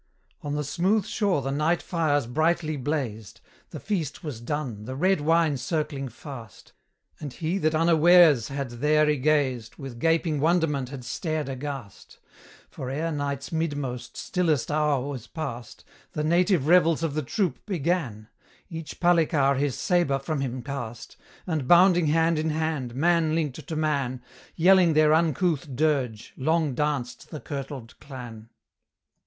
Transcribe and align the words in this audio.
On 0.41 0.55
the 0.55 0.63
smooth 0.63 1.05
shore 1.05 1.43
the 1.43 1.51
night 1.51 1.83
fires 1.83 2.25
brightly 2.25 2.75
blazed, 2.75 3.39
The 3.69 3.79
feast 3.79 4.23
was 4.23 4.41
done, 4.41 4.85
the 4.85 4.95
red 4.95 5.21
wine 5.21 5.57
circling 5.57 6.09
fast, 6.09 6.73
And 7.19 7.31
he 7.33 7.59
that 7.59 7.75
unawares 7.75 8.47
had 8.47 8.71
there 8.71 9.05
ygazed 9.05 9.77
With 9.77 9.99
gaping 9.99 10.39
wonderment 10.39 10.89
had 10.89 11.05
stared 11.05 11.47
aghast; 11.49 12.17
For 12.71 12.89
ere 12.89 13.11
night's 13.11 13.51
midmost, 13.51 14.17
stillest 14.17 14.71
hour 14.71 15.07
was 15.07 15.27
past, 15.27 15.83
The 16.13 16.23
native 16.23 16.65
revels 16.65 17.03
of 17.03 17.13
the 17.13 17.21
troop 17.21 17.63
began; 17.67 18.27
Each 18.69 18.99
palikar 18.99 19.55
his 19.57 19.75
sabre 19.77 20.17
from 20.17 20.41
him 20.41 20.63
cast, 20.63 21.15
And 21.45 21.67
bounding 21.67 22.07
hand 22.07 22.39
in 22.39 22.49
hand, 22.49 22.95
man 22.95 23.35
linked 23.35 23.67
to 23.67 23.75
man, 23.75 24.23
Yelling 24.55 24.93
their 24.93 25.13
uncouth 25.13 25.75
dirge, 25.75 26.33
long 26.37 26.73
danced 26.73 27.29
the 27.29 27.39
kirtled 27.39 27.99
clan. 27.99 28.49